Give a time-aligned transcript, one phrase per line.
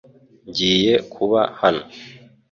[0.47, 1.83] Ngiye kuba hano.